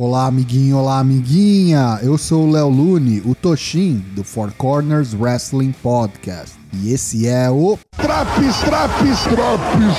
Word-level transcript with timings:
Olá, 0.00 0.26
amiguinho, 0.26 0.76
olá, 0.76 1.00
amiguinha! 1.00 1.98
Eu 2.00 2.16
sou 2.16 2.46
o 2.46 2.50
Léo 2.52 2.68
Lune, 2.68 3.20
o 3.24 3.34
Toshin, 3.34 3.96
do 4.14 4.22
Four 4.22 4.52
Corners 4.52 5.12
Wrestling 5.12 5.72
Podcast. 5.82 6.56
E 6.72 6.92
esse 6.92 7.26
é 7.26 7.50
o. 7.50 7.76
Traps, 7.96 8.60
traps, 8.60 9.22
traps! 9.24 9.96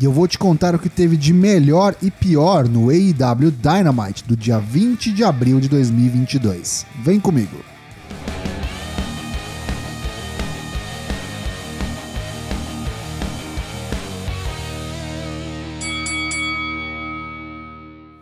E 0.00 0.04
eu 0.04 0.10
vou 0.10 0.26
te 0.26 0.36
contar 0.36 0.74
o 0.74 0.80
que 0.80 0.88
teve 0.88 1.16
de 1.16 1.32
melhor 1.32 1.94
e 2.02 2.10
pior 2.10 2.68
no 2.68 2.90
AEW 2.90 3.52
Dynamite 3.52 4.24
do 4.24 4.36
dia 4.36 4.58
20 4.58 5.12
de 5.12 5.22
abril 5.22 5.60
de 5.60 5.68
2022. 5.68 6.84
Vem 7.04 7.20
comigo! 7.20 7.75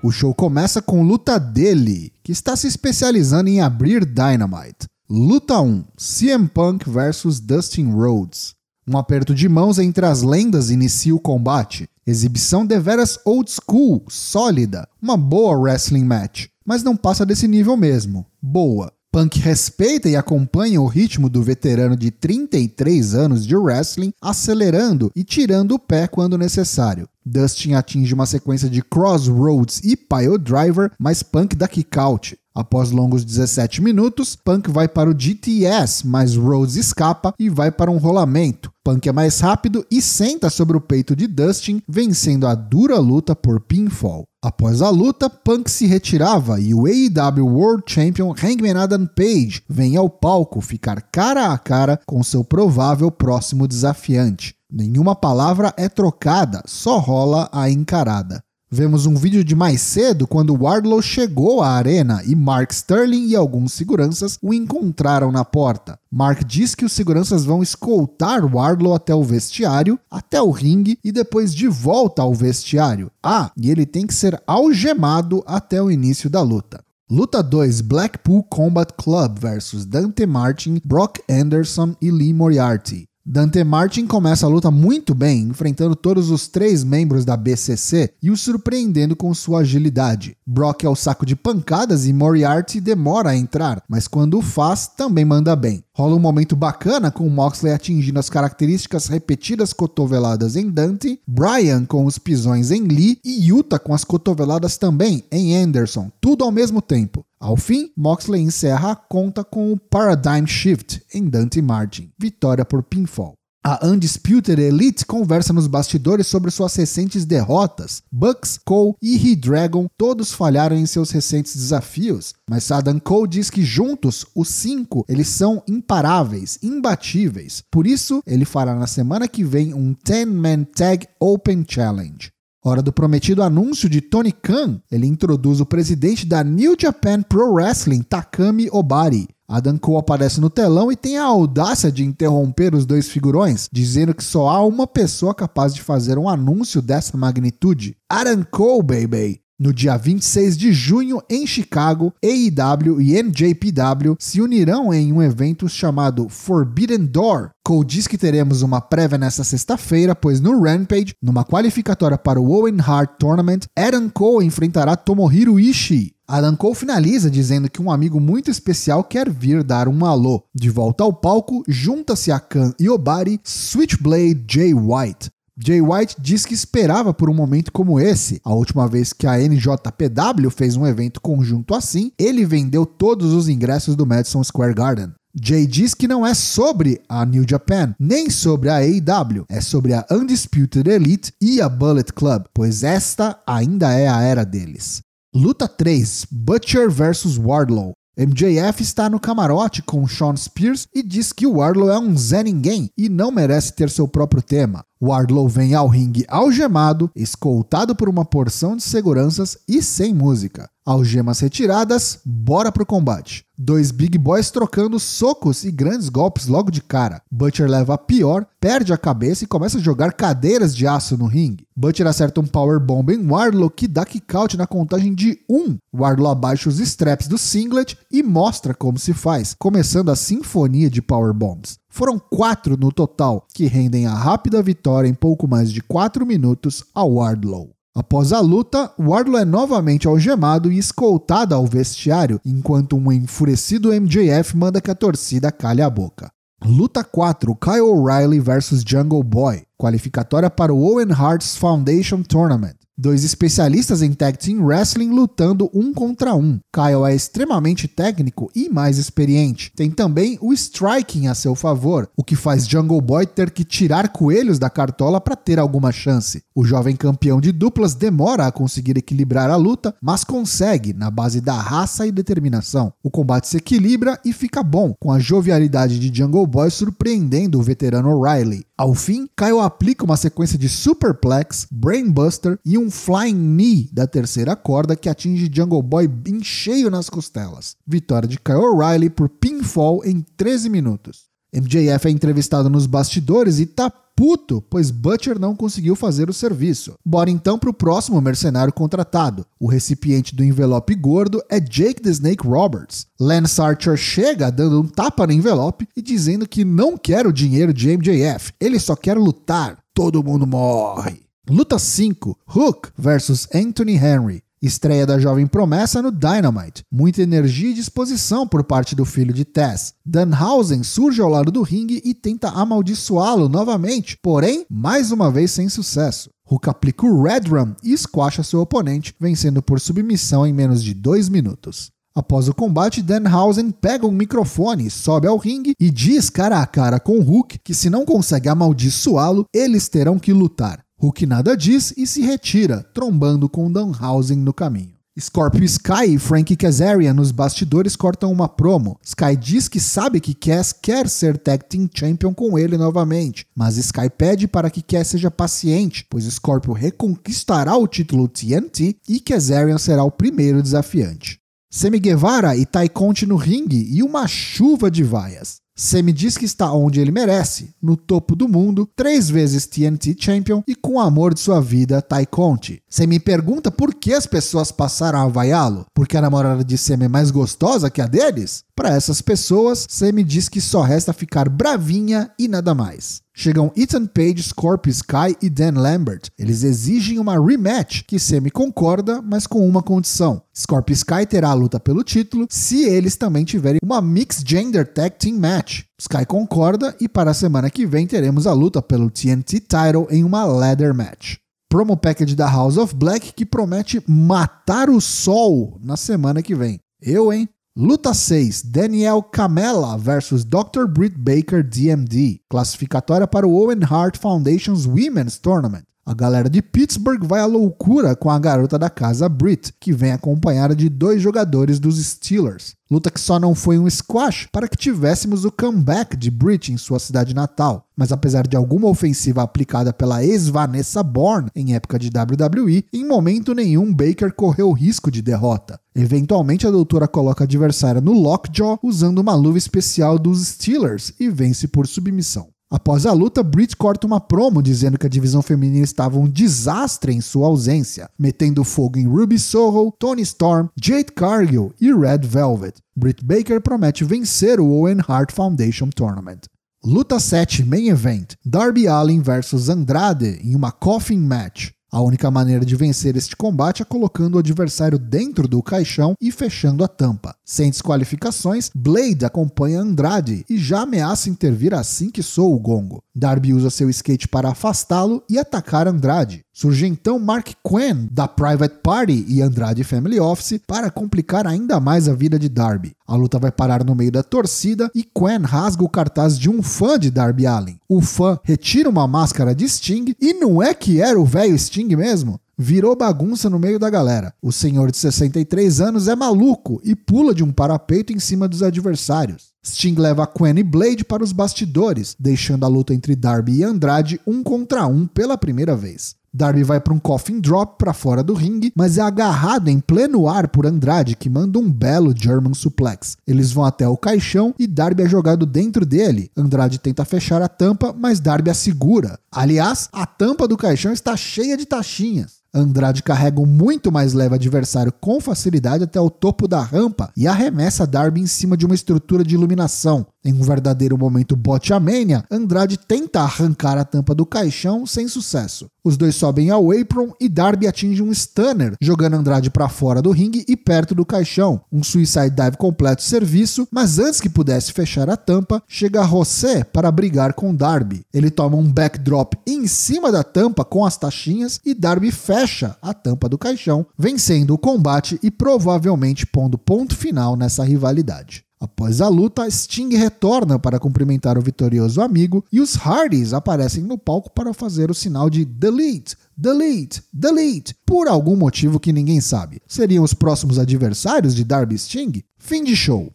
O 0.05 0.11
show 0.11 0.35
começa 0.35 0.83
com 0.83 1.03
luta 1.03 1.41
dele, 1.41 2.13
que 2.23 2.31
está 2.31 2.55
se 2.55 2.67
especializando 2.67 3.49
em 3.49 3.63
abrir 3.63 4.05
Dynamite. 4.05 4.87
Luta 5.09 5.59
1: 5.59 5.83
CM 5.97 6.47
Punk 6.47 6.85
vs 6.91 7.41
Dustin 7.41 7.91
Rhodes. 7.91 8.55
Um 8.87 8.99
aperto 8.99 9.35
de 9.35 9.49
mãos 9.49 9.79
entre 9.79 10.05
as 10.05 10.21
lendas 10.21 10.69
inicia 10.69 11.15
o 11.15 11.19
combate. 11.19 11.89
Exibição 12.07 12.67
deveras 12.67 13.19
old 13.25 13.51
school, 13.51 14.05
sólida, 14.11 14.87
uma 15.01 15.17
boa 15.17 15.57
wrestling 15.57 16.05
match, 16.05 16.49
mas 16.67 16.83
não 16.83 16.99
passa 16.99 17.25
desse 17.25 17.49
nível 17.49 17.75
mesmo. 17.75 18.27
Boa. 18.43 18.93
Punk 19.15 19.39
respeita 19.39 20.09
e 20.09 20.17
acompanha 20.17 20.81
o 20.81 20.89
ritmo 20.89 21.29
do 21.29 21.41
veterano 21.41 21.97
de 21.97 22.11
33 22.11 23.15
anos 23.15 23.47
de 23.47 23.55
wrestling, 23.55 24.13
acelerando 24.21 25.09
e 25.15 25.23
tirando 25.23 25.77
o 25.77 25.79
pé 25.79 26.09
quando 26.09 26.37
necessário. 26.37 27.09
Dustin 27.25 27.75
atinge 27.75 28.13
uma 28.13 28.27
sequência 28.27 28.69
de 28.69 28.83
crossroads 28.83 29.81
e 29.85 29.97
pile 29.97 30.37
driver, 30.37 30.91
mas 30.99 31.23
Punk 31.23 31.55
dá 31.55 31.69
kick 31.69 31.97
out. 31.97 32.37
Após 32.53 32.91
longos 32.91 33.25
17 33.25 33.81
minutos, 33.81 34.35
Punk 34.35 34.69
vai 34.69 34.89
para 34.89 35.09
o 35.09 35.15
GTS, 35.17 36.05
mas 36.05 36.35
Rhodes 36.35 36.75
escapa 36.75 37.33
e 37.39 37.49
vai 37.49 37.71
para 37.71 37.93
um 37.93 37.99
rolamento. 37.99 38.74
Punk 38.85 39.09
é 39.09 39.13
mais 39.13 39.41
rápido 39.41 39.83
e 39.91 40.03
senta 40.03 40.51
sobre 40.51 40.77
o 40.77 40.81
peito 40.81 41.17
de 41.17 41.27
Dustin, 41.27 41.81
vencendo 41.89 42.47
a 42.47 42.55
dura 42.55 42.99
luta 42.99 43.35
por 43.35 43.59
pinfall. 43.59 44.25
Após 44.45 44.83
a 44.83 44.91
luta, 44.91 45.31
Punk 45.31 45.71
se 45.71 45.87
retirava 45.87 46.61
e 46.61 46.75
o 46.75 46.85
AEW 46.85 47.47
World 47.47 47.85
Champion 47.87 48.33
Hangman 48.33 48.77
Adam 48.77 49.07
Page 49.07 49.63
vem 49.67 49.97
ao 49.97 50.11
palco 50.11 50.61
ficar 50.61 51.01
cara 51.01 51.51
a 51.51 51.57
cara 51.57 51.99
com 52.07 52.23
seu 52.23 52.45
provável 52.45 53.11
próximo 53.11 53.67
desafiante. 53.67 54.55
Nenhuma 54.71 55.17
palavra 55.17 55.73
é 55.79 55.89
trocada, 55.89 56.63
só 56.67 56.99
rola 56.99 57.49
a 57.53 57.71
encarada. 57.71 58.45
Vemos 58.77 59.07
um 59.07 59.15
vídeo 59.15 59.45
de 59.45 59.55
mais 59.55 59.81
cedo 59.81 60.27
quando 60.27 60.61
Wardlow 60.61 61.01
chegou 61.01 61.63
à 61.63 61.75
arena 61.75 62.21
e 62.27 62.35
Mark 62.35 62.73
Sterling 62.73 63.29
e 63.29 63.37
alguns 63.37 63.73
seguranças 63.73 64.37
o 64.43 64.53
encontraram 64.53 65.31
na 65.31 65.45
porta. 65.45 65.97
Mark 66.11 66.43
diz 66.43 66.75
que 66.75 66.85
os 66.85 66.91
seguranças 66.91 67.45
vão 67.45 67.63
escoltar 67.63 68.45
Wardlow 68.45 68.93
até 68.93 69.15
o 69.15 69.23
vestiário, 69.23 69.97
até 70.11 70.43
o 70.43 70.51
ringue 70.51 70.99
e 71.05 71.13
depois 71.13 71.55
de 71.55 71.69
volta 71.69 72.23
ao 72.23 72.35
vestiário. 72.35 73.13
Ah, 73.23 73.53
e 73.57 73.71
ele 73.71 73.87
tem 73.87 74.09
que 74.09 74.15
ser 74.15 74.43
algemado 74.45 75.45
até 75.47 75.81
o 75.81 75.89
início 75.89 76.29
da 76.29 76.43
luta. 76.43 76.83
Luta 77.09 77.45
2: 77.45 77.81
Blackpool 77.81 78.43
Combat 78.43 78.93
Club 78.99 79.39
versus 79.39 79.87
Dante 79.87 80.27
Martin, 80.27 80.81
Brock 80.85 81.21
Anderson 81.31 81.95
e 82.03 82.11
Lee 82.11 82.35
Moriarty. 82.35 83.07
Dante 83.27 83.65
Martin 83.65 84.07
começa 84.07 84.45
a 84.45 84.49
luta 84.51 84.71
muito 84.71 85.15
bem, 85.15 85.45
enfrentando 85.45 85.97
todos 85.97 86.29
os 86.29 86.47
três 86.47 86.85
membros 86.85 87.25
da 87.25 87.35
BCC 87.35 88.11
e 88.23 88.31
o 88.31 88.37
surpreendendo 88.37 89.17
com 89.17 89.33
sua 89.33 89.61
agilidade. 89.61 90.37
Brock 90.47 90.85
é 90.85 90.89
o 90.91 90.95
saco 90.95 91.25
de 91.25 91.35
pancadas 91.35 92.07
e 92.07 92.13
Moriarty 92.13 92.83
demora 92.83 93.31
a 93.31 93.37
entrar, 93.37 93.83
mas 93.89 94.07
quando 94.07 94.37
o 94.37 94.43
faz, 94.43 94.89
também 94.89 95.25
manda 95.25 95.57
bem. 95.57 95.83
Rola 95.97 96.17
um 96.17 96.19
momento 96.19 96.55
bacana 96.55 97.11
com 97.11 97.27
Moxley 97.31 97.73
atingindo 97.73 98.19
as 98.19 98.29
características 98.29 99.07
repetidas 99.07 99.73
cotoveladas 99.73 100.55
em 100.55 100.69
Dante, 100.69 101.19
Brian 101.27 101.87
com 101.87 102.05
os 102.05 102.19
pisões 102.19 102.71
em 102.71 102.83
Lee 102.83 103.19
e 103.25 103.47
Yuta 103.47 103.79
com 103.79 103.95
as 103.95 104.05
cotoveladas 104.05 104.77
também 104.77 105.25
em 105.33 105.57
Anderson, 105.57 106.11
tudo 106.21 106.45
ao 106.45 106.53
mesmo 106.53 106.83
tempo. 106.83 107.25
Ao 107.45 107.59
fim, 107.59 107.91
Moxley 107.95 108.41
encerra 108.41 108.93
a 108.93 108.97
conta 108.97 109.45
com 109.45 109.71
o 109.71 109.79
Paradigm 109.79 110.47
Shift 110.47 111.03
em 111.13 111.29
Dante 111.29 111.61
Martin, 111.61 112.11
vitória 112.19 112.65
por 112.65 112.83
pinfall. 112.83 113.35
A 113.63 113.87
Undisputed 113.87 114.59
Elite 114.59 115.05
conversa 115.05 115.53
nos 115.53 115.67
bastidores 115.67 116.27
sobre 116.27 116.51
suas 116.51 116.75
recentes 116.75 117.27
derrotas. 117.27 118.03
Bucks, 118.11 118.59
Cole 118.65 118.95
e 119.03 119.17
He-Dragon 119.17 119.89
todos 119.99 120.33
falharam 120.33 120.75
em 120.75 120.87
seus 120.87 121.11
recentes 121.11 121.55
desafios, 121.55 122.33
mas 122.49 122.71
Adam 122.71 122.99
Cole 122.99 123.29
diz 123.29 123.51
que 123.51 123.63
juntos, 123.63 124.25
os 124.35 124.49
cinco, 124.49 125.05
eles 125.07 125.29
são 125.29 125.63
imparáveis, 125.69 126.59
imbatíveis. 126.63 127.63
Por 127.71 127.87
isso, 127.87 128.23
ele 128.27 128.47
fará 128.47 128.75
na 128.75 128.87
semana 128.87 129.29
que 129.29 129.45
vem 129.45 129.75
um 129.75 129.95
10-Man 129.95 130.65
Tag 130.75 131.07
Open 131.21 131.63
Challenge. 131.69 132.34
Hora 132.67 132.81
do 132.81 132.95
prometido 132.95 133.43
anúncio 133.43 133.91
de 133.91 134.01
Tony 134.01 134.33
Khan, 134.33 134.81
ele 134.91 135.07
introduz 135.07 135.61
o 135.61 135.67
presidente 135.67 136.25
da 136.25 136.43
New 136.43 136.75
Japan 136.81 137.21
Pro 137.21 137.53
Wrestling, 137.53 138.01
Takami 138.01 138.71
Obari. 138.73 139.29
Adam 139.47 139.77
Cole 139.77 139.99
aparece 139.99 140.41
no 140.41 140.49
telão 140.49 140.91
e 140.91 140.97
tem 140.97 141.19
a 141.19 141.25
audácia 141.25 141.93
de 141.93 142.03
interromper 142.03 142.75
os 142.75 142.87
dois 142.87 143.11
figurões, 143.11 143.69
dizendo 143.71 144.15
que 144.15 144.25
só 144.25 144.49
há 144.49 144.65
uma 144.65 144.87
pessoa 144.87 145.35
capaz 145.35 145.75
de 145.75 145.83
fazer 145.83 146.17
um 146.17 146.27
anúncio 146.27 146.81
dessa 146.81 147.19
magnitude. 147.19 147.99
Adam 148.09 148.43
Cole, 148.51 148.83
baby! 148.83 149.44
No 149.57 149.73
dia 149.73 149.97
26 149.97 150.57
de 150.59 150.73
junho, 150.73 151.23
em 151.31 151.47
Chicago, 151.47 152.13
AEW 152.25 153.01
e 153.01 153.23
NJPW 153.23 154.17
se 154.19 154.41
unirão 154.41 154.93
em 154.93 155.13
um 155.13 155.23
evento 155.23 155.69
chamado 155.69 156.29
Forbidden 156.29 157.07
Door. 157.07 157.51
Cole 157.65 157.87
diz 157.87 158.09
que 158.09 158.19
teremos 158.19 158.63
uma 158.63 158.81
prévia 158.81 159.17
nesta 159.17 159.45
sexta-feira, 159.45 160.13
pois 160.13 160.41
no 160.41 160.61
Rampage, 160.61 161.15
numa 161.23 161.45
qualificatória 161.45 162.19
para 162.19 162.41
o 162.41 162.51
Owen 162.51 162.79
Hart 162.81 163.13
Tournament, 163.17 163.61
Adam 163.79 164.11
Cole 164.11 164.45
enfrentará 164.45 164.97
Tomohiro 164.97 165.61
Ishii. 165.61 166.15
Adam 166.27 166.57
Cole 166.57 166.75
finaliza 166.75 167.31
dizendo 167.31 167.71
que 167.71 167.81
um 167.81 167.93
amigo 167.93 168.19
muito 168.19 168.51
especial 168.51 169.05
quer 169.05 169.31
vir 169.31 169.63
dar 169.63 169.87
um 169.87 170.05
alô. 170.05 170.43
De 170.53 170.69
volta 170.69 171.05
ao 171.05 171.13
palco, 171.13 171.63
junta-se 171.69 172.33
a 172.33 172.41
Khan 172.41 172.75
e 172.81 172.89
Obari, 172.89 173.39
Switchblade 173.45 174.45
Jay 174.51 174.75
White. 174.75 175.31
Jay 175.57 175.81
White 175.81 176.17
diz 176.19 176.45
que 176.45 176.53
esperava 176.53 177.15
por 177.15 177.31
um 177.31 177.35
momento 177.35 177.71
como 177.71 178.01
esse. 178.01 178.41
A 178.45 178.53
última 178.53 178.89
vez 178.89 179.13
que 179.13 179.25
a 179.27 179.39
NJPW 179.39 180.51
fez 180.51 180.77
um 180.77 180.85
evento 180.85 181.21
conjunto 181.21 181.75
assim, 181.77 182.11
ele 182.19 182.45
vendeu 182.45 182.85
todos 182.85 183.33
os 183.33 183.49
ingressos 183.49 183.95
do 183.95 184.05
Madison 184.05 184.43
Square 184.43 184.75
Garden. 184.75 185.13
Jay 185.41 185.67
diz 185.67 185.95
que 185.95 186.09
não 186.09 186.27
é 186.27 186.35
sobre 186.35 187.01
a 187.09 187.25
New 187.25 187.45
Japan, 187.49 187.95
nem 188.01 188.31
sobre 188.31 188.69
a 188.69 188.77
AEW, 188.77 189.45
é 189.49 189.61
sobre 189.61 189.93
a 189.93 190.05
Undisputed 190.11 190.89
Elite 190.89 191.33
e 191.41 191.61
a 191.61 191.69
Bullet 191.69 192.13
Club, 192.13 192.45
pois 192.53 192.83
esta 192.83 193.41
ainda 193.47 193.93
é 193.93 194.09
a 194.09 194.23
era 194.23 194.45
deles. 194.45 195.03
Luta 195.33 195.69
3: 195.69 196.27
Butcher 196.31 196.91
vs 196.91 197.39
Wardlow. 197.39 197.93
MJF 198.17 198.81
está 198.81 199.11
no 199.11 199.19
camarote 199.19 199.83
com 199.83 200.07
Sean 200.07 200.37
Spears 200.37 200.87
e 200.95 201.03
diz 201.03 201.33
que 201.33 201.49
o 201.49 201.57
Wardlow 201.57 201.91
é 201.91 201.99
um 201.99 202.17
Zé 202.17 202.45
Ninguém 202.45 202.89
e 202.97 203.09
não 203.09 203.33
merece 203.33 203.73
ter 203.73 203.91
seu 203.91 204.07
próprio 204.07 204.41
tema. 204.41 204.85
Wardlow 205.05 205.49
vem 205.49 205.75
ao 205.75 205.87
ringue 205.87 206.25
algemado, 206.29 207.11
escoltado 207.15 207.95
por 207.95 208.09
uma 208.09 208.25
porção 208.25 208.77
de 208.77 208.83
seguranças 208.83 209.59
e 209.69 209.83
sem 209.83 210.15
música. 210.15 210.71
Algemas 210.87 211.41
retiradas, 211.41 212.21
bora 212.25 212.71
pro 212.71 212.85
combate. 212.85 213.45
Dois 213.57 213.91
Big 213.91 214.19
Boys 214.19 214.51
trocando 214.51 214.99
socos 214.99 215.65
e 215.65 215.71
grandes 215.71 216.09
golpes 216.09 216.47
logo 216.47 216.71
de 216.71 216.83
cara. 216.83 217.23
Butcher 217.31 217.69
leva 217.69 217.95
a 217.95 217.99
pior, 217.99 218.47
perde 218.61 218.93
a 218.93 218.99
cabeça 218.99 219.45
e 219.45 219.47
começa 219.47 219.79
a 219.79 219.81
jogar 219.81 220.13
cadeiras 220.13 220.77
de 220.77 220.87
aço 220.87 221.17
no 221.17 221.27
ringue. 221.27 221.67
Butcher 221.75 222.07
acerta 222.07 222.41
um 222.41 222.47
power 222.47 222.79
bomb 222.79 223.11
em 223.11 223.27
Wardlow 223.27 223.71
que 223.71 223.89
dá 223.89 224.05
kick 224.05 224.37
out 224.37 224.57
na 224.57 224.67
contagem 224.67 225.15
de 225.15 225.39
1. 225.49 225.79
Wardlow 225.95 226.33
abaixa 226.33 226.69
os 226.69 226.79
straps 226.81 227.29
do 227.29 227.39
singlet 227.39 227.97
e 228.11 228.23
mostra 228.23 228.75
como 228.75 228.99
se 228.99 229.15
faz, 229.15 229.55
começando 229.59 230.11
a 230.11 230.17
sinfonia 230.17 230.91
de 230.91 231.01
power 231.01 231.33
bombs. 231.33 231.79
Foram 231.95 232.19
quatro 232.19 232.77
no 232.77 232.91
total, 232.91 233.47
que 233.55 233.67
rendem 233.67 234.05
a 234.05 234.13
rápida 234.13 234.61
vitória 234.61 235.07
em 235.07 235.15
pouco 235.15 235.47
mais 235.47 235.71
de 235.71 235.81
4 235.81 236.27
minutos 236.27 236.83
ao 236.93 237.09
Wardlow. 237.09 237.71
Após 237.95 238.33
a 238.33 238.41
luta, 238.41 238.93
Wardlow 238.99 239.41
é 239.41 239.45
novamente 239.45 240.09
algemado 240.09 240.73
e 240.73 240.77
escoltado 240.77 241.55
ao 241.55 241.65
vestiário, 241.65 242.41
enquanto 242.45 242.97
um 242.97 243.13
enfurecido 243.13 243.93
MJF 243.93 244.57
manda 244.57 244.81
que 244.81 244.91
a 244.91 244.95
torcida 244.97 245.53
calhe 245.53 245.83
a 245.83 245.89
boca. 245.89 246.33
Luta 246.65 247.05
4: 247.05 247.55
Kyle 247.55 247.83
O'Reilly 247.83 248.41
vs 248.41 248.83
Jungle 248.85 249.23
Boy, 249.23 249.63
qualificatória 249.79 250.51
para 250.51 250.75
o 250.75 250.83
Owen 250.83 251.13
Hart's 251.13 251.57
Foundation 251.57 252.25
Tournament. 252.25 252.75
Dois 252.97 253.25
especialistas 253.25 254.03
em 254.03 254.13
tag 254.13 254.39
team 254.39 254.65
wrestling 254.65 255.11
lutando 255.11 255.69
um 255.75 255.93
contra 255.93 256.33
um. 256.37 256.61
Kyle 256.73 257.05
é 257.05 257.13
extremamente 257.13 257.89
técnico 257.89 258.49
e 258.55 258.69
mais 258.69 258.99
experiente. 258.99 259.73
Tem 259.75 259.91
também 259.91 260.39
o 260.41 260.53
striking 260.53 261.27
a 261.27 261.35
seu 261.35 261.57
favor, 261.57 262.09
o 262.17 262.23
que 262.23 262.37
faz 262.37 262.69
Jungle 262.69 263.01
Boy 263.01 263.27
ter 263.27 263.51
que 263.51 263.65
tirar 263.65 264.11
coelhos 264.11 264.61
da 264.61 264.71
cartola 264.71 265.21
para 265.21 265.35
ter 265.35 265.59
alguma 265.59 265.91
chance. 265.91 266.45
O 266.55 266.65
jovem 266.65 266.95
campeão 266.95 267.41
de 267.41 267.51
duplas 267.51 267.97
demora 267.97 268.47
a 268.47 268.53
conseguir 268.53 268.97
equilibrar 268.97 269.51
a 269.51 269.57
luta, 269.57 269.93
mas 270.01 270.23
consegue 270.23 270.93
na 270.93 271.11
base 271.11 271.41
da 271.41 271.55
raça 271.55 272.07
e 272.07 272.13
determinação. 272.13 272.93
O 273.03 273.11
combate 273.11 273.49
se 273.49 273.57
equilibra 273.57 274.21
e 274.25 274.33
fica 274.33 274.63
bom, 274.63 274.95
com 275.01 275.11
a 275.11 275.19
jovialidade 275.19 275.99
de 275.99 276.17
Jungle 276.17 276.47
Boy 276.47 276.71
surpreendendo 276.71 277.59
o 277.59 277.63
veterano 277.63 278.23
Riley. 278.23 278.65
Ao 278.79 278.95
fim, 278.95 279.29
Kyle 279.37 279.61
aplica 279.61 280.05
uma 280.05 280.17
sequência 280.17 280.59
de 280.59 280.69
superplex, 280.69 281.67
brainbuster 281.71 282.59
e 282.65 282.79
um 282.79 282.84
flying 282.91 283.35
knee 283.35 283.89
da 283.93 284.07
terceira 284.07 284.55
corda 284.57 284.97
que 284.97 285.09
atinge 285.09 285.51
Jungle 285.53 285.83
Boy 285.83 286.11
em 286.27 286.43
cheio 286.43 286.91
nas 286.91 287.09
costelas. 287.11 287.77
Vitória 287.87 288.29
de 288.29 288.39
Kyle 288.39 288.57
O'Reilly 288.57 289.11
por 289.11 289.29
pinfall 289.29 290.05
em 290.05 290.25
13 290.37 290.69
minutos. 290.69 291.25
MJF 291.55 292.09
é 292.09 292.11
entrevistado 292.11 292.69
nos 292.69 292.87
bastidores 292.87 293.61
e 293.61 293.67
tá 293.67 293.89
puto, 294.17 294.63
pois 294.63 294.91
Butcher 294.91 295.39
não 295.39 295.55
conseguiu 295.55 295.95
fazer 295.95 296.29
o 296.29 296.33
serviço. 296.33 296.95
Bora 297.05 297.31
então 297.31 297.59
pro 297.59 297.73
próximo 297.73 298.21
mercenário 298.21 298.73
contratado. 298.73 299.47
O 299.59 299.69
recipiente 299.69 300.35
do 300.35 300.45
envelope 300.45 300.95
gordo 300.95 301.43
é 301.49 301.61
Jake 301.61 302.03
the 302.03 302.11
Snake 302.11 302.47
Roberts. 302.47 303.07
Lance 303.21 303.61
Archer 303.61 303.97
chega 303.97 304.51
dando 304.51 304.81
um 304.81 304.87
tapa 304.87 305.27
no 305.27 305.33
envelope 305.33 305.89
e 305.97 306.03
dizendo 306.03 306.49
que 306.49 306.65
não 306.65 306.97
quer 306.97 307.27
o 307.27 307.33
dinheiro 307.33 307.73
de 307.73 307.97
MJF, 307.97 308.53
ele 308.61 308.79
só 308.79 308.97
quer 308.97 309.17
lutar. 309.17 309.79
Todo 309.95 310.25
mundo 310.25 310.47
morre. 310.47 311.24
Luta 311.51 311.79
5: 311.79 312.39
Hook 312.57 312.89
versus 312.97 313.47
Anthony 313.55 313.97
Henry. 313.97 314.43
Estreia 314.63 315.05
da 315.05 315.19
jovem 315.19 315.47
promessa 315.47 316.01
no 316.01 316.11
Dynamite. 316.11 316.83
Muita 316.91 317.21
energia 317.21 317.69
e 317.69 317.75
disposição 317.75 318.49
por 318.49 318.65
parte 318.65 318.95
do 318.95 319.05
filho 319.05 319.35
de 319.35 319.45
Tess. 319.45 319.93
Danhausen 320.07 320.83
surge 320.83 321.21
ao 321.21 321.29
lado 321.29 321.53
do 321.53 321.61
ringue 321.61 322.01
e 322.03 322.15
tenta 322.15 322.49
amaldiçoá-lo 322.49 323.47
novamente, 323.47 324.19
porém, 324.23 324.65
mais 324.71 325.13
uma 325.13 325.31
vez 325.31 325.51
sem 325.51 325.69
sucesso. 325.69 326.31
Hook 326.51 326.67
aplica 326.67 327.05
o 327.05 327.23
Red 327.23 327.43
Rum 327.51 327.75
e 327.83 327.95
squasha 327.99 328.43
seu 328.43 328.63
oponente, 328.63 329.15
vencendo 329.21 329.63
por 329.63 329.79
submissão 329.79 330.47
em 330.47 330.53
menos 330.53 330.83
de 330.83 330.95
dois 330.95 331.29
minutos. 331.29 331.91
Após 332.15 332.49
o 332.49 332.55
combate, 332.55 333.03
Danhausen 333.03 333.71
pega 333.71 334.07
um 334.07 334.13
microfone, 334.13 334.89
sobe 334.89 335.27
ao 335.27 335.37
ringue 335.37 335.75
e 335.79 335.91
diz 335.91 336.31
cara 336.31 336.63
a 336.63 336.67
cara 336.67 336.99
com 336.99 337.19
Hook 337.19 337.59
que 337.63 337.75
se 337.75 337.91
não 337.91 338.07
consegue 338.07 338.49
amaldiçoá-lo, 338.49 339.45
eles 339.53 339.89
terão 339.89 340.19
que 340.19 340.33
lutar. 340.33 340.84
Hulk 341.05 341.27
nada 341.27 341.55
diz 341.55 341.93
e 341.99 342.07
se 342.07 342.23
retira, 342.23 342.83
trombando 342.95 343.47
com 343.47 343.71
Danhausen 343.71 344.39
no 344.39 344.55
caminho. 344.55 344.95
Scorpio 345.21 345.63
Sky 345.63 346.15
e 346.15 346.19
Frank 346.19 346.57
Kazarian 346.57 347.13
nos 347.13 347.31
bastidores 347.31 347.95
cortam 347.95 348.33
uma 348.33 348.49
promo. 348.49 348.99
Sky 349.05 349.37
diz 349.37 349.69
que 349.69 349.79
sabe 349.79 350.19
que 350.19 350.35
Cass 350.35 350.73
quer 350.73 351.09
ser 351.09 351.37
Tag 351.37 351.67
Team 351.69 351.89
Champion 351.95 352.33
com 352.33 352.59
ele 352.59 352.79
novamente, 352.79 353.47
mas 353.55 353.77
Sky 353.77 354.09
pede 354.09 354.49
para 354.49 354.71
que 354.71 354.83
Cass 354.83 355.09
seja 355.09 355.31
paciente, 355.31 356.07
pois 356.09 356.25
Scorpio 356.25 356.73
reconquistará 356.73 357.77
o 357.77 357.87
título 357.87 358.27
TNT 358.27 358.97
e 359.07 359.21
Kazarian 359.21 359.79
será 359.79 360.03
o 360.03 360.11
primeiro 360.11 360.63
desafiante. 360.63 361.39
Semi 361.71 362.01
Guevara 362.01 362.57
e 362.57 362.65
Tai 362.65 362.89
Conte 362.89 363.27
no 363.27 363.37
ringue 363.37 363.89
e 363.93 364.03
uma 364.03 364.27
chuva 364.27 364.91
de 364.91 365.05
vaias. 365.05 365.64
Semi 365.77 366.13
diz 366.13 366.39
que 366.39 366.45
está 366.45 366.73
onde 366.73 367.01
ele 367.01 367.11
merece, 367.11 367.75
no 367.83 367.97
topo 367.97 368.37
do 368.37 368.49
mundo, 368.49 368.89
três 368.95 369.29
vezes 369.29 369.67
TNT 369.67 370.15
Champion 370.17 370.63
e 370.69 370.75
com 370.77 370.95
o 370.95 371.01
amor 371.01 371.35
de 371.35 371.41
sua 371.41 371.61
vida, 371.61 372.01
Tai 372.01 372.25
Conte. 372.27 372.81
Semi 372.89 373.19
pergunta 373.19 373.73
por 373.73 373.93
que 373.93 374.15
as 374.15 374.25
pessoas 374.25 374.71
passaram 374.71 375.19
a 375.19 375.27
vaiá-lo, 375.27 375.85
porque 375.93 376.17
a 376.17 376.21
namorada 376.21 376.65
de 376.65 376.79
Semi 376.79 377.07
é 377.07 377.09
mais 377.09 377.33
gostosa 377.33 377.91
que 377.91 378.01
a 378.01 378.07
deles? 378.07 378.65
Para 378.77 378.95
essas 378.95 379.23
pessoas, 379.23 379.87
Sammy 379.89 380.25
diz 380.25 380.49
que 380.49 380.61
só 380.61 380.83
resta 380.83 381.13
ficar 381.13 381.49
bravinha 381.49 382.31
e 382.37 382.49
nada 382.49 382.75
mais. 382.75 383.23
Chegam 383.37 383.73
Ethan 383.77 384.07
Page, 384.07 384.41
Scorpio 384.45 384.93
Sky 384.93 385.37
e 385.43 385.51
Dan 385.51 385.73
Lambert. 385.73 386.31
Eles 386.39 386.63
exigem 386.63 387.19
uma 387.19 387.45
rematch, 387.45 388.03
que 388.07 388.17
Sammy 388.17 388.49
concorda, 388.49 389.21
mas 389.21 389.45
com 389.45 389.69
uma 389.69 389.83
condição. 389.83 390.41
Scorpio 390.57 390.95
Sky 390.95 391.27
terá 391.29 391.49
a 391.49 391.55
luta 391.55 391.81
pelo 391.81 392.05
título 392.05 392.47
se 392.49 392.85
eles 392.85 393.17
também 393.17 393.45
tiverem 393.45 393.81
uma 393.83 394.01
Mixed 394.01 394.49
Gender 394.49 394.87
Tag 394.87 395.17
Team 395.19 395.37
Match. 395.41 395.83
Sky 395.99 396.25
concorda 396.25 396.97
e 397.01 397.09
para 397.09 397.33
a 397.33 397.35
semana 397.35 397.69
que 397.71 397.85
vem 397.85 398.07
teremos 398.07 398.47
a 398.47 398.53
luta 398.53 398.81
pelo 398.81 399.11
TNT 399.11 399.59
Title 399.61 400.07
em 400.11 400.23
uma 400.23 400.45
Ladder 400.45 400.95
Match. 400.95 401.39
Promo 401.69 401.97
package 401.97 402.37
da 402.37 402.49
House 402.49 402.77
of 402.77 402.95
Black 402.95 403.33
que 403.33 403.45
promete 403.45 404.01
matar 404.07 404.89
o 404.89 405.01
sol 405.01 405.77
na 405.83 405.97
semana 405.97 406.41
que 406.41 406.55
vem. 406.55 406.79
Eu, 407.03 407.33
hein? 407.33 407.49
Luta 407.77 408.15
6: 408.15 408.63
Daniel 408.71 409.21
Camella 409.21 409.99
versus 409.99 410.45
Dr. 410.45 410.87
Britt 410.87 411.19
Baker 411.19 411.61
DMD, 411.61 412.39
classificatória 412.49 413.27
para 413.27 413.49
o 413.49 413.53
Owen 413.53 413.83
Hart 413.83 414.17
Foundation's 414.17 414.87
Women's 414.87 415.41
Tournament. 415.41 415.85
A 416.07 416.13
galera 416.13 416.51
de 416.51 416.61
Pittsburgh 416.61 417.25
vai 417.25 417.41
à 417.41 417.47
loucura 417.47 418.15
com 418.15 418.31
a 418.31 418.39
garota 418.39 418.79
da 418.79 418.91
casa 418.91 419.27
Britt, 419.27 419.73
que 419.81 419.91
vem 419.91 420.13
acompanhada 420.13 420.77
de 420.77 420.91
dois 420.91 421.23
jogadores 421.23 421.81
dos 421.81 421.97
Steelers. 422.05 422.77
Luta 422.91 423.11
que 423.11 423.19
só 423.19 423.41
não 423.41 423.55
foi 423.55 423.79
um 423.79 423.89
squash 423.89 424.47
para 424.53 424.69
que 424.69 424.77
tivéssemos 424.77 425.47
o 425.47 425.51
comeback 425.51 426.15
de 426.15 426.31
Britt 426.31 426.71
em 426.71 426.77
sua 426.77 426.99
cidade 426.99 427.35
natal. 427.35 427.89
Mas 427.97 428.13
apesar 428.13 428.47
de 428.47 428.55
alguma 428.55 428.87
ofensiva 428.87 429.43
aplicada 429.43 429.95
pela 429.95 430.23
ex-Vanessa 430.23 431.03
Bourne 431.03 431.49
em 431.57 431.75
época 431.75 431.99
de 431.99 432.11
WWE, 432.11 432.85
em 432.93 433.09
momento 433.09 433.55
nenhum 433.55 433.91
Baker 433.91 434.31
correu 434.35 434.73
risco 434.73 435.11
de 435.11 435.23
derrota. 435.23 435.81
Eventualmente 435.95 436.67
a 436.67 436.71
doutora 436.71 437.09
coloca 437.09 437.45
a 437.45 437.47
adversária 437.47 438.03
no 438.03 438.13
lockjaw 438.13 438.79
usando 438.83 439.21
uma 439.21 439.35
luva 439.35 439.57
especial 439.57 440.19
dos 440.19 440.47
Steelers 440.47 441.15
e 441.19 441.31
vence 441.31 441.67
por 441.67 441.87
submissão. 441.87 442.54
Após 442.75 443.07
a 443.07 443.13
luta, 443.13 443.41
Britt 443.41 443.77
corta 443.77 444.05
uma 444.05 444.19
promo 444.19 444.61
dizendo 444.61 444.99
que 444.99 445.07
a 445.07 445.09
divisão 445.09 445.41
feminina 445.41 445.85
estava 445.85 446.19
um 446.19 446.29
desastre 446.29 447.13
em 447.13 447.21
sua 447.21 447.47
ausência, 447.47 448.11
metendo 448.19 448.65
fogo 448.65 448.99
em 448.99 449.07
Ruby 449.07 449.39
Soho, 449.39 449.95
Tony 449.97 450.23
Storm, 450.23 450.67
Jade 450.75 451.13
Cargill 451.15 451.73
e 451.81 451.95
Red 451.95 452.23
Velvet. 452.25 452.75
Britt 452.97 453.25
Baker 453.25 453.61
promete 453.61 454.03
vencer 454.03 454.59
o 454.59 454.69
Owen 454.73 454.99
Hart 455.07 455.31
Foundation 455.31 455.89
Tournament. 455.89 456.49
Luta 456.85 457.21
7 457.21 457.65
Main 457.65 457.91
Event: 457.91 458.35
Darby 458.45 458.89
Allin 458.89 459.23
vs 459.23 459.69
Andrade 459.69 460.41
em 460.43 460.57
uma 460.57 460.73
coffin 460.73 461.19
match. 461.19 461.71
A 461.95 462.01
única 462.01 462.29
maneira 462.29 462.65
de 462.65 462.75
vencer 462.75 463.15
este 463.15 463.37
combate 463.37 463.81
é 463.81 463.85
colocando 463.85 464.35
o 464.35 464.39
adversário 464.41 464.99
dentro 464.99 465.47
do 465.47 465.63
caixão 465.63 466.17
e 466.21 466.33
fechando 466.33 466.83
a 466.83 466.89
tampa. 466.89 467.37
Sem 467.45 467.71
desqualificações, 467.71 468.69
Blade 468.75 469.25
acompanha 469.25 469.79
Andrade 469.79 470.45
e 470.51 470.59
já 470.59 470.81
ameaça 470.81 471.31
intervir 471.31 471.73
assim 471.73 472.11
que 472.11 472.21
soa 472.21 472.53
o 472.53 472.59
gongo. 472.59 473.01
Darby 473.15 473.55
usa 473.55 473.71
seu 473.71 473.89
skate 473.89 474.27
para 474.27 474.49
afastá-lo 474.49 475.23
e 475.31 475.39
atacar 475.39 475.87
Andrade. 475.87 476.44
Surge 476.57 476.87
então 476.87 477.19
Mark 477.19 477.49
Quinn, 477.67 478.07
da 478.13 478.29
Private 478.29 478.77
Party 478.81 479.25
e 479.27 479.43
Andrade 479.43 479.83
Family 479.83 480.21
Office, 480.21 480.61
para 480.65 480.89
complicar 480.89 481.49
ainda 481.49 481.81
mais 481.81 482.09
a 482.09 482.15
vida 482.15 482.39
de 482.39 482.49
Darby. 482.49 482.93
A 483.05 483.17
luta 483.17 483.41
vai 483.41 483.51
parar 483.51 483.83
no 483.83 483.93
meio 483.93 484.13
da 484.13 484.23
torcida 484.23 484.89
e 484.95 485.03
Quinn 485.03 485.43
rasga 485.45 485.83
o 485.83 485.89
cartaz 485.89 486.39
de 486.39 486.49
um 486.49 486.63
fã 486.63 486.97
de 486.97 487.11
Darby 487.11 487.45
Allin. 487.45 487.77
O 487.89 488.01
fã 488.01 488.39
retira 488.45 488.89
uma 488.89 489.09
máscara 489.09 489.53
de 489.53 489.69
Sting 489.69 490.15
e 490.21 490.33
não 490.33 490.63
é 490.63 490.73
que 490.73 491.01
era 491.01 491.21
o 491.21 491.25
velho 491.25 491.59
Sting 491.59 491.97
mesmo? 491.97 492.39
virou 492.57 492.95
bagunça 492.95 493.51
no 493.51 493.59
meio 493.59 493.81
da 493.81 493.91
galera. 493.91 494.33
O 494.41 494.53
senhor 494.53 494.91
de 494.93 494.97
63 494.97 495.81
anos 495.81 496.07
é 496.07 496.15
maluco 496.15 496.81
e 496.85 496.95
pula 496.95 497.35
de 497.35 497.43
um 497.43 497.51
parapeito 497.51 498.13
em 498.13 498.21
cima 498.21 498.47
dos 498.47 498.63
adversários. 498.63 499.54
Sting 499.67 499.95
leva 499.95 500.27
Quen 500.27 500.59
e 500.59 500.63
Blade 500.63 501.05
para 501.05 501.25
os 501.25 501.33
bastidores, 501.33 502.15
deixando 502.19 502.65
a 502.65 502.69
luta 502.69 502.93
entre 502.93 503.17
Darby 503.17 503.57
e 503.57 503.65
Andrade 503.65 504.21
um 504.27 504.43
contra 504.43 504.87
um 504.87 505.07
pela 505.07 505.39
primeira 505.39 505.75
vez. 505.75 506.15
Darby 506.35 506.65
vai 506.65 506.81
para 506.81 506.93
um 506.93 506.99
coffin 506.99 507.41
drop 507.41 507.79
para 507.79 507.93
fora 507.95 508.21
do 508.21 508.35
ringue, 508.35 508.73
mas 508.75 508.99
é 508.99 509.01
agarrado 509.01 509.69
em 509.69 509.79
pleno 509.79 510.29
ar 510.29 510.49
por 510.49 510.67
Andrade, 510.67 511.15
que 511.15 511.31
manda 511.31 511.61
um 511.61 511.71
belo 511.71 512.13
German 512.15 512.55
suplex. 512.55 513.17
Eles 513.25 513.53
vão 513.53 513.65
até 513.65 513.89
o 513.89 513.97
caixão 513.97 514.53
e 514.59 514.67
Darby 514.67 515.05
é 515.05 515.09
jogado 515.09 515.47
dentro 515.47 515.87
dele. 515.87 516.33
Andrade 516.37 516.81
tenta 516.81 517.05
fechar 517.05 517.41
a 517.41 517.49
tampa, 517.49 517.95
mas 517.97 518.19
Darby 518.19 518.51
a 518.51 518.55
segura. 518.55 519.17
Aliás, 519.31 519.89
a 519.93 520.05
tampa 520.05 520.49
do 520.49 520.57
caixão 520.57 520.93
está 520.93 521.17
cheia 521.17 521.57
de 521.57 521.67
taxinhas. 521.67 522.44
Andrade 522.55 523.03
carrega 523.03 523.41
um 523.41 523.47
muito 523.47 523.91
mais 523.91 524.13
leve 524.13 524.37
adversário 524.37 524.93
com 525.01 525.21
facilidade 525.21 525.85
até 525.85 526.01
o 526.01 526.09
topo 526.09 526.47
da 526.47 526.63
rampa 526.63 527.11
e 527.17 527.27
arremessa 527.27 527.87
Darby 527.87 528.21
em 528.21 528.27
cima 528.27 528.57
de 528.57 528.65
uma 528.65 528.75
estrutura 528.75 529.25
de 529.25 529.35
iluminação. 529.35 530.07
Em 530.25 530.33
um 530.33 530.41
verdadeiro 530.41 530.97
momento 530.97 531.37
botamania, 531.37 532.25
Andrade 532.31 532.79
tenta 532.79 533.21
arrancar 533.21 533.77
a 533.77 533.85
tampa 533.85 534.15
do 534.15 534.25
caixão 534.25 534.87
sem 534.87 535.07
sucesso. 535.07 535.67
Os 535.85 535.99
dois 535.99 536.15
sobem 536.15 536.49
ao 536.49 536.73
apron 536.73 537.13
e 537.21 537.29
Darby 537.29 537.67
atinge 537.67 538.03
um 538.03 538.11
stunner, 538.11 538.75
jogando 538.81 539.17
Andrade 539.17 539.51
para 539.51 539.69
fora 539.69 540.01
do 540.01 540.11
ringue 540.11 540.43
e 540.49 540.57
perto 540.57 540.95
do 540.95 541.05
caixão. 541.05 541.61
Um 541.71 541.83
suicide 541.83 542.31
dive 542.31 542.57
completo 542.57 543.03
serviço, 543.03 543.69
mas 543.71 543.99
antes 543.99 544.19
que 544.19 544.31
pudesse 544.31 544.73
fechar 544.73 545.11
a 545.11 545.17
tampa, 545.17 545.63
chega 545.69 546.03
José 546.07 546.65
para 546.65 546.91
brigar 546.91 547.35
com 547.35 547.55
Darby. 547.55 548.01
Ele 548.15 548.31
toma 548.31 548.57
um 548.57 548.73
backdrop 548.73 549.35
em 549.47 549.67
cima 549.67 550.11
da 550.11 550.23
tampa 550.23 550.65
com 550.65 550.87
as 550.87 550.97
taxinhas 550.97 551.61
e 551.63 551.75
Darby 551.75 552.11
fecha 552.45 552.77
a 552.83 552.93
tampa 552.93 553.27
do 553.27 553.39
caixão, 553.39 553.87
vencendo 553.99 554.53
o 554.53 554.59
combate 554.59 555.19
e 555.23 555.31
provavelmente 555.31 556.27
pondo 556.27 556.59
ponto 556.59 556.95
final 556.95 557.37
nessa 557.37 557.65
rivalidade. 557.65 558.45
Após 558.61 559.01
a 559.01 559.09
luta, 559.09 559.51
Sting 559.51 559.95
retorna 559.97 560.59
para 560.59 560.79
cumprimentar 560.79 561.39
o 561.39 561.43
vitorioso 561.43 562.03
amigo 562.03 562.45
e 562.53 562.61
os 562.61 562.75
Hardys 562.75 563.33
aparecem 563.33 563.83
no 563.83 563.97
palco 563.97 564.31
para 564.31 564.53
fazer 564.53 564.91
o 564.91 564.95
sinal 564.95 565.31
de 565.31 565.45
delete, 565.45 566.17
delete, 566.37 567.03
delete, 567.11 567.75
por 567.87 568.09
algum 568.09 568.37
motivo 568.37 568.79
que 568.79 568.93
ninguém 568.93 569.21
sabe. 569.21 569.63
Seriam 569.67 570.05
os 570.05 570.13
próximos 570.13 570.59
adversários 570.59 571.35
de 571.35 571.45
Darby 571.45 571.79
Sting? 571.79 572.23
Fim 572.39 572.63
de 572.63 572.77
show. 572.77 573.11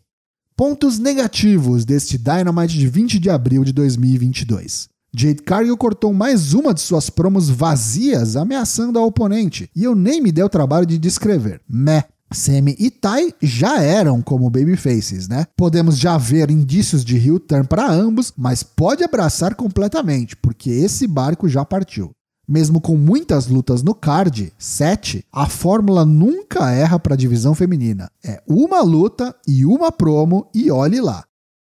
Pontos 0.58 0.98
negativos 0.98 1.86
deste 1.86 2.18
Dynamite 2.18 2.78
de 2.78 2.88
20 2.88 3.20
de 3.20 3.30
abril 3.30 3.64
de 3.64 3.74
2022. 3.74 4.89
Jade 5.16 5.42
Cargill 5.42 5.76
cortou 5.76 6.14
mais 6.14 6.54
uma 6.54 6.74
de 6.74 6.82
suas 6.82 7.10
promos 7.10 7.50
vazias 7.50 8.36
ameaçando 8.36 9.00
a 9.00 9.06
oponente, 9.06 9.70
e 9.76 9.84
eu 9.84 9.96
nem 9.96 10.22
me 10.22 10.32
dei 10.32 10.44
o 10.44 10.50
trabalho 10.50 10.86
de 10.86 10.98
descrever. 10.98 11.62
Meh. 11.68 12.06
Semi 12.32 12.76
e 12.78 12.92
Tai 12.92 13.34
já 13.42 13.82
eram 13.82 14.22
como 14.22 14.52
babyfaces, 14.52 15.28
né? 15.28 15.48
Podemos 15.58 15.98
já 15.98 16.16
ver 16.16 16.52
indícios 16.52 17.04
de 17.04 17.18
heel 17.18 17.40
turn 17.40 17.68
para 17.68 17.92
ambos, 17.92 18.32
mas 18.38 18.62
pode 18.62 19.04
abraçar 19.04 19.56
completamente, 19.56 20.36
porque 20.36 20.70
esse 20.70 21.08
barco 21.08 21.50
já 21.50 21.66
partiu. 21.66 22.12
Mesmo 22.48 22.80
com 22.80 22.96
muitas 22.96 23.48
lutas 23.48 23.82
no 23.82 23.96
card, 23.96 24.54
7, 24.60 25.26
a 25.32 25.48
fórmula 25.48 26.06
nunca 26.06 26.72
erra 26.72 27.00
para 27.00 27.16
a 27.16 27.18
divisão 27.18 27.56
feminina. 27.56 28.12
É 28.24 28.42
uma 28.48 28.82
luta 28.82 29.36
e 29.48 29.66
uma 29.66 29.92
promo 29.92 30.48
e 30.54 30.70
olhe 30.70 31.02
lá. 31.02 31.24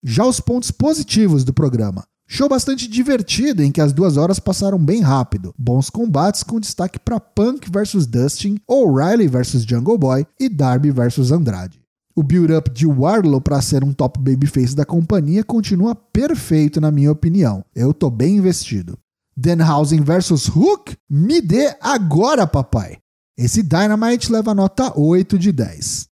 Já 0.04 0.26
os 0.26 0.40
pontos 0.40 0.70
positivos 0.70 1.44
do 1.44 1.52
programa. 1.52 2.04
Show 2.34 2.48
bastante 2.48 2.88
divertido 2.88 3.62
em 3.62 3.70
que 3.70 3.78
as 3.78 3.92
duas 3.92 4.16
horas 4.16 4.40
passaram 4.40 4.78
bem 4.78 5.02
rápido. 5.02 5.54
Bons 5.58 5.90
combates 5.90 6.42
com 6.42 6.58
destaque 6.58 6.98
para 6.98 7.20
Punk 7.20 7.70
vs 7.70 8.06
Dustin, 8.06 8.58
O'Reilly 8.66 9.28
vs 9.28 9.64
Jungle 9.64 9.98
Boy 9.98 10.26
e 10.40 10.48
Darby 10.48 10.90
vs 10.90 11.30
Andrade. 11.30 11.78
O 12.16 12.22
build-up 12.22 12.70
de 12.70 12.86
Warlow 12.86 13.38
para 13.38 13.60
ser 13.60 13.84
um 13.84 13.92
top 13.92 14.18
babyface 14.18 14.74
da 14.74 14.86
companhia 14.86 15.44
continua 15.44 15.94
perfeito 15.94 16.80
na 16.80 16.90
minha 16.90 17.12
opinião. 17.12 17.62
Eu 17.74 17.92
tô 17.92 18.08
bem 18.08 18.38
investido. 18.38 18.98
Denhausen 19.36 20.00
vs 20.00 20.48
Hook? 20.48 20.96
Me 21.10 21.42
dê 21.42 21.76
agora, 21.82 22.46
papai! 22.46 22.96
Esse 23.36 23.62
Dynamite 23.62 24.32
leva 24.32 24.54
nota 24.54 24.98
8 24.98 25.38
de 25.38 25.52
10. 25.52 26.11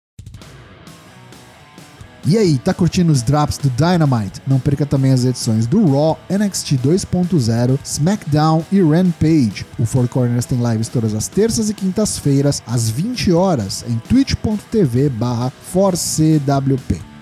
E 2.25 2.38
aí, 2.38 2.57
tá 2.57 2.74
curtindo 2.74 3.12
os 3.12 3.21
drops 3.21 3.57
do 3.57 3.69
Dynamite? 3.69 4.41
Não 4.45 4.59
perca 4.59 4.86
também 4.86 5.12
as 5.12 5.24
edições 5.24 5.65
do 5.65 5.86
Raw, 5.91 6.19
NXT 6.29 6.74
2.0, 6.77 7.79
SmackDown 7.83 8.65
e 8.71 8.81
Rampage. 8.81 9.65
O 9.79 9.86
Four 9.86 10.07
Corners 10.07 10.45
tem 10.45 10.59
lives 10.59 10.89
todas 10.89 11.13
as 11.13 11.27
terças 11.27 11.69
e 11.69 11.74
quintas-feiras, 11.74 12.62
às 12.65 12.89
20 12.89 13.31
horas, 13.31 13.86
em 13.88 13.97
twitch.tv 14.09 15.09
barra 15.09 15.51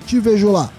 Te 0.05 0.19
vejo 0.19 0.51
lá! 0.51 0.71